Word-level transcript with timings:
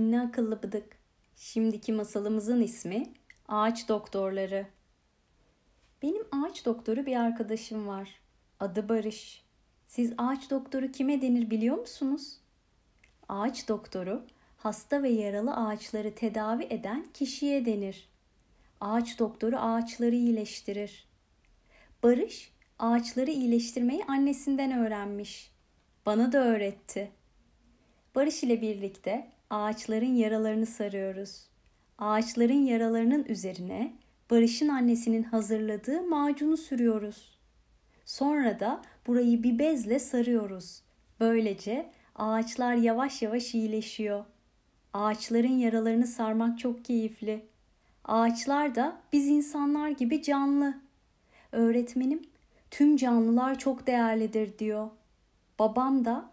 masalı 0.00 0.62
bıdık. 0.62 0.98
Şimdiki 1.36 1.92
masalımızın 1.92 2.60
ismi 2.60 3.12
Ağaç 3.48 3.88
Doktorları. 3.88 4.66
Benim 6.02 6.22
ağaç 6.32 6.66
doktoru 6.66 7.06
bir 7.06 7.16
arkadaşım 7.16 7.86
var. 7.86 8.20
Adı 8.60 8.88
Barış. 8.88 9.44
Siz 9.86 10.12
ağaç 10.18 10.50
doktoru 10.50 10.92
kime 10.92 11.22
denir 11.22 11.50
biliyor 11.50 11.78
musunuz? 11.78 12.36
Ağaç 13.28 13.68
doktoru 13.68 14.22
hasta 14.56 15.02
ve 15.02 15.08
yaralı 15.08 15.56
ağaçları 15.56 16.14
tedavi 16.14 16.64
eden 16.70 17.06
kişiye 17.14 17.66
denir. 17.66 18.08
Ağaç 18.80 19.18
doktoru 19.18 19.56
ağaçları 19.56 20.14
iyileştirir. 20.14 21.08
Barış 22.02 22.52
ağaçları 22.78 23.30
iyileştirmeyi 23.30 24.04
annesinden 24.04 24.72
öğrenmiş. 24.72 25.50
Bana 26.06 26.32
da 26.32 26.38
öğretti. 26.38 27.10
Barış 28.14 28.42
ile 28.42 28.62
birlikte 28.62 29.33
ağaçların 29.50 30.14
yaralarını 30.14 30.66
sarıyoruz. 30.66 31.46
Ağaçların 31.98 32.62
yaralarının 32.66 33.24
üzerine 33.24 33.92
Barış'ın 34.30 34.68
annesinin 34.68 35.22
hazırladığı 35.22 36.02
macunu 36.02 36.56
sürüyoruz. 36.56 37.38
Sonra 38.04 38.60
da 38.60 38.82
burayı 39.06 39.42
bir 39.42 39.58
bezle 39.58 39.98
sarıyoruz. 39.98 40.82
Böylece 41.20 41.90
ağaçlar 42.14 42.74
yavaş 42.74 43.22
yavaş 43.22 43.54
iyileşiyor. 43.54 44.24
Ağaçların 44.92 45.58
yaralarını 45.58 46.06
sarmak 46.06 46.58
çok 46.58 46.84
keyifli. 46.84 47.46
Ağaçlar 48.04 48.74
da 48.74 49.00
biz 49.12 49.28
insanlar 49.28 49.88
gibi 49.88 50.22
canlı. 50.22 50.74
Öğretmenim 51.52 52.22
tüm 52.70 52.96
canlılar 52.96 53.58
çok 53.58 53.86
değerlidir 53.86 54.58
diyor. 54.58 54.90
Babam 55.58 56.04
da 56.04 56.30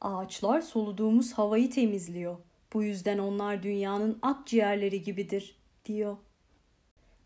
ağaçlar 0.00 0.60
soluduğumuz 0.60 1.32
havayı 1.32 1.70
temizliyor. 1.70 2.36
Bu 2.72 2.82
yüzden 2.82 3.18
onlar 3.18 3.62
dünyanın 3.62 4.18
akciğerleri 4.22 5.02
gibidir 5.02 5.56
diyor. 5.84 6.16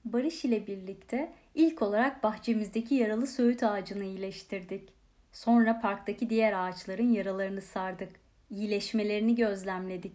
Barış 0.04 0.44
ile 0.44 0.66
birlikte 0.66 1.32
ilk 1.54 1.82
olarak 1.82 2.22
bahçemizdeki 2.22 2.94
yaralı 2.94 3.26
söğüt 3.26 3.62
ağacını 3.62 4.04
iyileştirdik. 4.04 4.88
Sonra 5.32 5.80
parktaki 5.80 6.30
diğer 6.30 6.52
ağaçların 6.52 7.12
yaralarını 7.12 7.62
sardık. 7.62 8.08
İyileşmelerini 8.50 9.34
gözlemledik. 9.34 10.12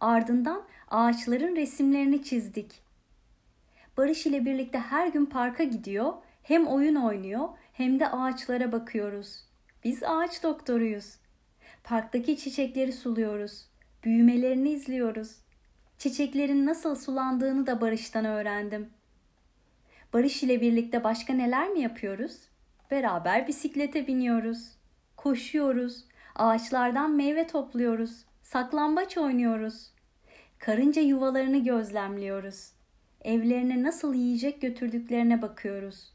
Ardından 0.00 0.64
ağaçların 0.90 1.56
resimlerini 1.56 2.24
çizdik. 2.24 2.82
Barış 3.96 4.26
ile 4.26 4.44
birlikte 4.44 4.78
her 4.78 5.08
gün 5.08 5.26
parka 5.26 5.64
gidiyor, 5.64 6.12
hem 6.42 6.66
oyun 6.66 6.94
oynuyor 6.94 7.48
hem 7.72 8.00
de 8.00 8.08
ağaçlara 8.08 8.72
bakıyoruz. 8.72 9.44
Biz 9.84 10.02
ağaç 10.02 10.42
doktoruyuz. 10.42 11.16
Parktaki 11.88 12.36
çiçekleri 12.36 12.92
suluyoruz. 12.92 13.64
Büyümelerini 14.04 14.70
izliyoruz. 14.70 15.36
Çiçeklerin 15.98 16.66
nasıl 16.66 16.94
sulandığını 16.96 17.66
da 17.66 17.80
Barış'tan 17.80 18.24
öğrendim. 18.24 18.90
Barış 20.12 20.42
ile 20.42 20.60
birlikte 20.60 21.04
başka 21.04 21.32
neler 21.32 21.68
mi 21.68 21.80
yapıyoruz? 21.80 22.36
Beraber 22.90 23.48
bisiklete 23.48 24.06
biniyoruz. 24.06 24.68
Koşuyoruz. 25.16 26.04
Ağaçlardan 26.34 27.10
meyve 27.10 27.46
topluyoruz. 27.46 28.24
Saklambaç 28.42 29.18
oynuyoruz. 29.18 29.90
Karınca 30.58 31.02
yuvalarını 31.02 31.64
gözlemliyoruz. 31.64 32.70
Evlerine 33.24 33.82
nasıl 33.82 34.14
yiyecek 34.14 34.60
götürdüklerine 34.60 35.42
bakıyoruz. 35.42 36.12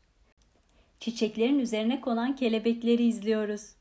Çiçeklerin 0.99 1.59
üzerine 1.59 2.01
konan 2.01 2.35
kelebekleri 2.35 3.03
izliyoruz. 3.03 3.75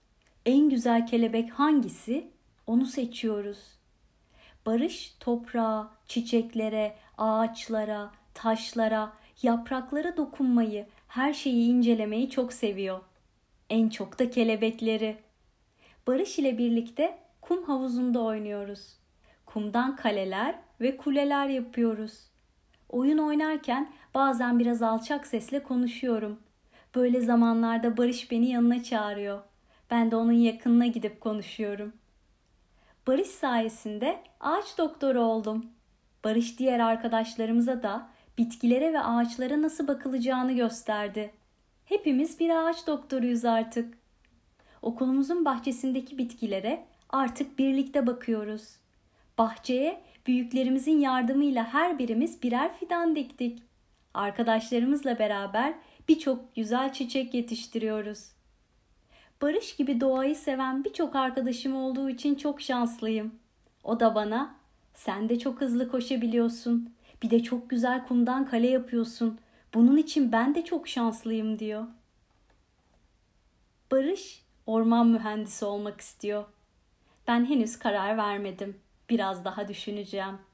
En 0.47 0.71
güzel 0.71 1.07
kelebek 1.07 1.51
hangisi? 1.51 2.31
Onu 2.67 2.87
seçiyoruz. 2.87 3.59
Barış 4.67 5.17
toprağa, 5.21 5.91
çiçeklere, 6.07 6.97
ağaçlara, 7.19 8.11
taşlara, 8.35 9.13
yapraklara 9.43 10.17
dokunmayı, 10.17 10.87
her 11.09 11.33
şeyi 11.33 11.69
incelemeyi 11.71 12.31
çok 12.31 12.53
seviyor. 12.53 13.01
En 13.71 13.89
çok 13.89 14.19
da 14.19 14.31
kelebekleri. 14.31 15.17
Barış 16.07 16.39
ile 16.39 16.59
birlikte 16.59 17.19
kum 17.41 17.65
havuzunda 17.65 18.21
oynuyoruz. 18.21 18.97
Kumdan 19.47 19.97
kaleler 19.97 20.55
ve 20.81 20.97
kuleler 20.97 21.49
yapıyoruz. 21.49 22.31
Oyun 22.89 23.19
oynarken 23.19 23.93
bazen 24.15 24.59
biraz 24.59 24.83
alçak 24.83 25.27
sesle 25.27 25.63
konuşuyorum. 25.63 26.41
Böyle 26.95 27.21
zamanlarda 27.21 27.97
Barış 27.97 28.31
beni 28.31 28.51
yanına 28.51 28.83
çağırıyor. 28.83 29.52
Ben 29.93 30.11
de 30.11 30.17
onun 30.17 30.33
yakınına 30.33 30.87
gidip 30.87 31.21
konuşuyorum. 31.21 31.93
Barış 33.07 33.29
sayesinde 33.29 34.23
ağaç 34.41 34.79
doktoru 34.79 35.21
oldum. 35.21 35.67
Barış 36.25 36.59
diğer 36.59 36.81
arkadaşlarımıza 36.81 37.83
da 37.83 38.09
bitkilere 38.39 38.93
ve 38.93 39.01
ağaçlara 39.01 39.63
nasıl 39.63 39.89
bakılacağını 39.89 40.53
gösterdi. 40.53 41.35
Hepimiz 41.85 42.41
bir 42.41 42.51
ağaç 42.51 42.87
doktoruyuz 42.87 43.45
artık. 43.45 43.99
Okulumuzun 44.83 45.45
bahçesindeki 45.45 46.19
bitkilere 46.19 46.85
artık 47.09 47.59
birlikte 47.59 48.07
bakıyoruz. 48.07 48.77
Bahçeye 49.39 50.03
büyüklerimizin 50.27 51.01
yardımıyla 51.01 51.75
her 51.75 51.99
birimiz 51.99 52.43
birer 52.43 52.77
fidan 52.77 53.17
diktik. 53.17 53.63
Arkadaşlarımızla 54.15 55.19
beraber 55.19 55.75
birçok 56.09 56.55
güzel 56.55 56.93
çiçek 56.93 57.35
yetiştiriyoruz. 57.35 58.42
Barış 59.43 59.77
gibi 59.77 60.01
doğayı 60.01 60.37
seven 60.37 60.85
birçok 60.85 61.17
arkadaşım 61.17 61.77
olduğu 61.77 62.11
için 62.11 62.35
çok 62.35 62.61
şanslıyım. 62.61 63.35
O 63.85 64.01
da 64.01 64.15
bana 64.15 64.55
sen 64.95 65.29
de 65.29 65.39
çok 65.39 65.61
hızlı 65.61 65.91
koşabiliyorsun. 65.91 66.95
Bir 67.23 67.31
de 67.31 67.43
çok 67.43 67.71
güzel 67.71 68.07
kumdan 68.07 68.47
kale 68.47 68.67
yapıyorsun. 68.67 69.39
Bunun 69.75 69.97
için 69.97 70.33
ben 70.33 70.55
de 70.55 70.65
çok 70.65 70.89
şanslıyım 70.89 71.59
diyor. 71.59 71.87
Barış 73.91 74.43
orman 74.67 75.07
mühendisi 75.07 75.65
olmak 75.65 76.01
istiyor. 76.01 76.45
Ben 77.29 77.45
henüz 77.45 77.79
karar 77.79 78.17
vermedim. 78.17 78.77
Biraz 79.11 79.45
daha 79.45 79.69
düşüneceğim.'' 79.69 80.52